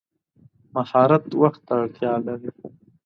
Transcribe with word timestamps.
مهارت 0.73 1.25
وخت 1.41 1.61
ته 1.67 1.73
اړتیا 1.81 2.13
لري. 2.25 2.51